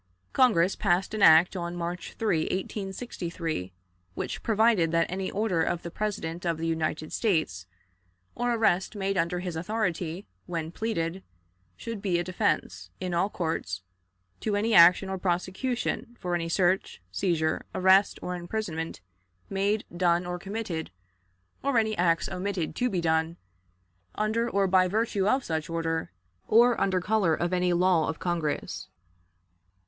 Congress 0.33 0.75
passed 0.75 1.13
an 1.13 1.21
act 1.21 1.55
on 1.55 1.75
March 1.75 2.13
3, 2.13 2.39
1863, 2.45 3.71
which 4.15 4.41
provided 4.41 4.91
that 4.91 5.05
any 5.11 5.29
order 5.29 5.61
of 5.61 5.83
the 5.83 5.91
President 5.91 6.43
of 6.43 6.57
the 6.57 6.65
United 6.65 7.13
States, 7.13 7.67
or 8.33 8.51
arrest 8.55 8.95
made 8.95 9.15
under 9.15 9.41
his 9.41 9.55
authority, 9.55 10.25
when 10.47 10.71
pleaded, 10.71 11.21
should 11.77 12.01
be 12.01 12.17
a 12.17 12.23
defense, 12.23 12.89
in 12.99 13.13
all 13.13 13.29
courts, 13.29 13.83
to 14.39 14.55
any 14.55 14.73
action 14.73 15.07
or 15.07 15.19
prosecution 15.19 16.17
for 16.19 16.33
any 16.33 16.49
search, 16.49 16.99
seizure, 17.11 17.67
arrest, 17.75 18.17
or 18.23 18.35
imprisonment 18.35 19.01
made, 19.51 19.85
done, 19.95 20.25
or 20.25 20.39
committed, 20.39 20.89
or 21.61 21.77
any 21.77 21.95
acts 21.95 22.27
omitted 22.27 22.75
to 22.75 22.89
be 22.89 23.01
done, 23.01 23.37
under 24.15 24.49
or 24.49 24.65
by 24.65 24.87
virtue 24.87 25.27
of 25.27 25.43
such 25.43 25.69
order, 25.69 26.11
or 26.47 26.81
under 26.81 26.99
color 26.99 27.35
of 27.35 27.53
any 27.53 27.71
law 27.71 28.09
of 28.09 28.17
Congress. 28.17 28.87